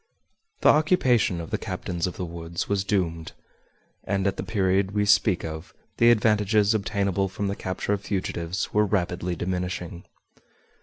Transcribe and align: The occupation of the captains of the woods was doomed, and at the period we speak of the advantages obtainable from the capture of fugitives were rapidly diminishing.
The 0.61 0.69
occupation 0.69 1.39
of 1.39 1.51
the 1.51 1.59
captains 1.59 2.07
of 2.07 2.17
the 2.17 2.25
woods 2.25 2.67
was 2.67 2.83
doomed, 2.83 3.33
and 4.03 4.25
at 4.25 4.35
the 4.35 4.41
period 4.41 4.93
we 4.95 5.05
speak 5.05 5.45
of 5.45 5.75
the 5.97 6.09
advantages 6.09 6.73
obtainable 6.73 7.29
from 7.29 7.49
the 7.49 7.55
capture 7.55 7.93
of 7.93 8.01
fugitives 8.01 8.73
were 8.73 8.87
rapidly 8.87 9.35
diminishing. 9.35 10.05